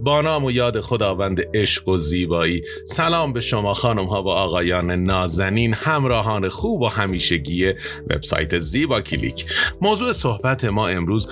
[0.00, 2.62] با نام و یاد خداوند عشق و زیبایی.
[2.84, 7.72] سلام به شما خانم ها و آقایان نازنین همراهان خوب و همیشگی
[8.10, 9.46] وبسایت زیبا کلیک.
[9.80, 11.28] موضوع صحبت ما امروز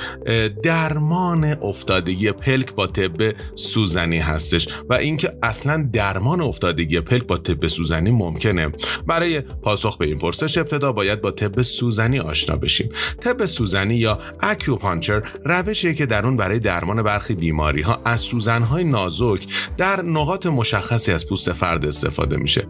[0.62, 7.66] درمان افتادگی پلک با طب سوزنی هستش و اینکه اصلا درمان افتادگی پلک با طب
[7.66, 8.68] سوزنی ممکنه.
[9.06, 12.88] برای پاسخ به این پرسش ابتدا باید با طب سوزنی آشنا بشیم.
[13.20, 18.55] طب سوزنی یا acupuncture روشیه که در اون برای درمان برخی بیماری ها از سوزن
[18.62, 19.46] های نازک
[19.76, 22.66] در نقاط مشخصی از پوست فرد استفاده میشه.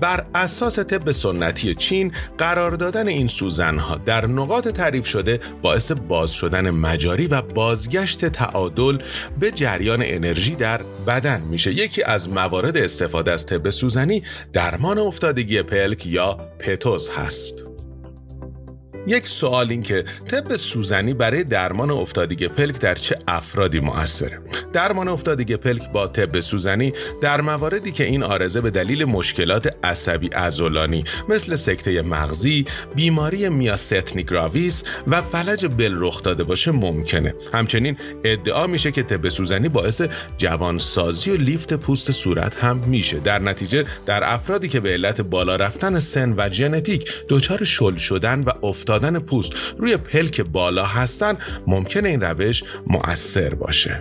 [0.00, 6.32] بر اساس طب سنتی چین قرار دادن این سوزنها در نقاط تعریف شده باعث باز
[6.32, 8.98] شدن مجاری و بازگشت تعادل
[9.40, 11.72] به جریان انرژی در بدن میشه.
[11.72, 14.22] یکی از موارد استفاده از طب سوزنی
[14.52, 17.73] درمان افتادگی پلک یا پتوز هست.
[19.06, 24.40] یک سوال این که طب سوزنی برای درمان افتادگی پلک در چه افرادی مؤثره
[24.72, 26.92] درمان افتادگی پلک با طب سوزنی
[27.22, 32.64] در مواردی که این آرزه به دلیل مشکلات عصبی ازولانی مثل سکته مغزی
[32.96, 37.34] بیماری میاستنی گراویس و فلج بل رخ داده باشه ممکنه.
[37.52, 40.02] همچنین ادعا میشه که طب سوزنی باعث
[40.38, 43.20] جوانسازی و لیفت پوست صورت هم میشه.
[43.20, 48.40] در نتیجه در افرادی که به علت بالا رفتن سن و ژنتیک دچار شل شدن
[48.40, 54.00] و افتاد دادن پوست روی پلک بالا هستن ممکنه این روش مؤثر باشه.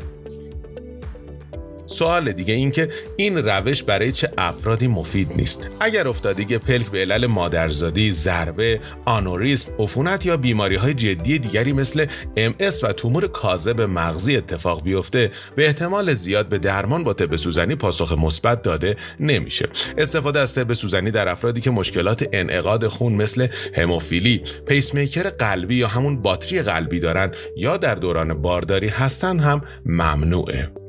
[1.93, 7.01] سوال دیگه این که این روش برای چه افرادی مفید نیست؟ اگر افتادگی پلک به
[7.01, 12.05] علل مادرزادی ضربه آنوریسم عفونت یا بیماری های جدی دیگری مثل
[12.37, 17.75] MS و تومور کاذب مغزی اتفاق بیفته به احتمال زیاد به درمان با طب سوزنی
[17.75, 19.69] پاسخ مثبت داده نمیشه.
[19.97, 25.87] استفاده از طب سوزنی در افرادی که مشکلات انعقاد خون مثل هموفیلی پیسمیکر قلبی یا
[25.87, 30.82] همون باتری قلبی دارن یا در دوران بارداری هستن هم ممنوعه.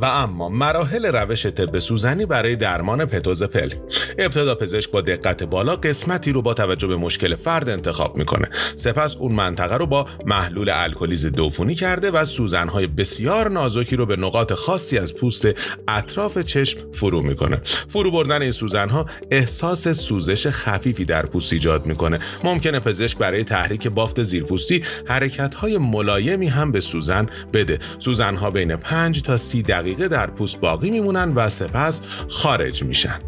[0.00, 3.70] و اما مراحل روش طب سوزنی برای درمان پتوز پل.
[4.18, 8.48] ابتدا پزشک با دقت بالا قسمتی رو با توجه به مشکل فرد انتخاب می‌کنه.
[8.76, 11.38] سپس اون منطقه رو با محلول الکلی ضد
[11.72, 15.48] کرده و سوزنهای بسیار نازکی رو به نقاط خاصی از پوست
[15.88, 17.60] اطراف چشم فرو می‌کنه.
[17.88, 22.20] فرو بردن این سوزنها احساس سوزش خفیفی در پوست ایجاد می‌کنه.
[22.44, 27.78] ممکنه پزشک برای تحریک بافت زیرپوستی حرکتهای ملایمی هم به سوزن بده.
[27.98, 33.18] سوزنها بین 5 تا 30 دقیقه در پوست باقی میمونن و سپس خارج میشن.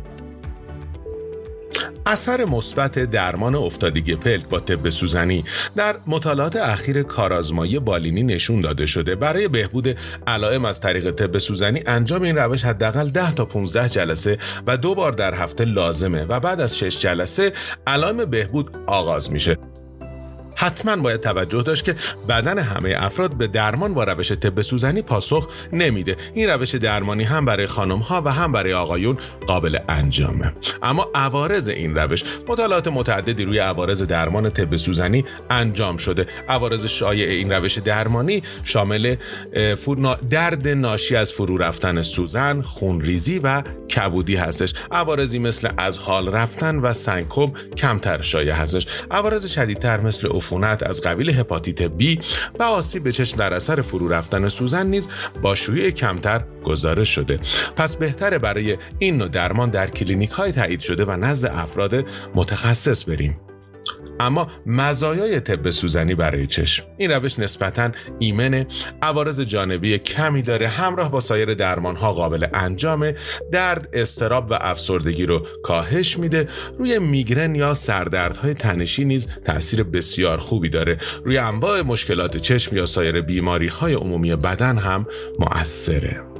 [2.06, 5.44] اثر مثبت درمان افتادگی پلک با طب سوزنی
[5.77, 9.15] در مطالعات اخیر کارآزمایی بالینی نشون داده شده.
[9.15, 9.97] برای بهبود
[10.27, 14.94] علائم از طریق طب سوزنی انجام این روش حداقل 10 تا 15 جلسه و دو
[14.94, 17.53] بار در هفته لازمه و بعد از 6 جلسه
[17.87, 19.56] علائم بهبود آغاز میشه.
[20.56, 21.94] حتما باید توجه داشت که
[22.28, 26.17] بدن همه افراد به درمان با روش طب سوزنی پاسخ نمیده.
[26.34, 30.53] این روش درمانی هم برای خانم ها و هم برای آقایون قابل انجامه.
[30.83, 36.27] اما عوارض این روش مطالعات متعددی روی عوارض درمان طب سوزنی انجام شده.
[36.49, 39.17] عوارض شایع این روش درمانی شامل
[40.31, 43.62] درد ناشی از فرو رفتن سوزن خونریزی و
[43.97, 44.75] کبودی هستش.
[44.93, 48.87] عوارضی مثل از حال رفتن و سنکوب کمتر شایع هستش.
[49.11, 52.24] عوارض شدیدتر مثل عفونت از قبیل هپاتیت B
[52.58, 55.08] و آسیب به چشم در اثر فرو رفتن سوزن نیز
[55.42, 57.40] با شیوع کمتر گزارش شده.
[57.76, 63.08] پس بهتره برای این نوع درمان در کلینیک های تایید شده و نزد افراد متخصص
[63.08, 63.36] بریم.
[64.21, 66.84] اما مزایای طب سوزنی برای چشم.
[66.99, 68.66] این روش نسبتا ایمنه
[69.03, 73.15] عوارض جانبی کمی داره همراه با سایر درمان ها قابل انجامه
[73.53, 76.49] درد استراب و افسردگی رو کاهش میده.
[76.78, 80.99] روی میگرن یا سردردهای تنشی نیز تاثیر بسیار خوبی داره.
[81.25, 85.06] روی انواع مشکلات چشم یا سایر بیماری های عمومی بدن هم
[85.38, 86.35] مؤثره.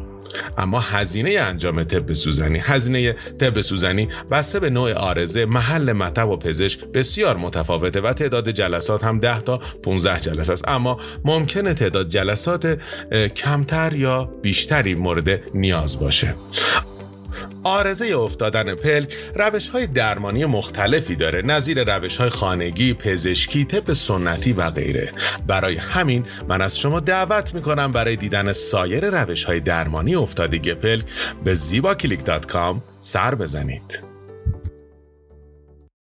[0.59, 6.37] اما هزینه انجام طب سوزنی هزینه طب سوزنی بسته به نوع آرزه محل مطب و
[6.37, 10.69] پزشک بسیار متفاوته و تعداد جلسات هم 10 تا 15 جلسه است.
[10.69, 12.79] اما ممکنه تعداد جلسات
[13.37, 16.35] کمتر یا بیشتری مورد نیاز باشه.
[17.65, 24.53] آرزه افتادن پلک روش های درمانی مختلفی داره نظیر روش های خانگی، پزشکی، طب سنتی
[24.53, 25.13] و غیره.
[25.47, 31.05] برای همین من از شما دعوت می‌کنم برای دیدن سایر روش های درمانی افتادگی پلک
[31.45, 31.97] به زیبا
[32.99, 34.06] سر بزنید.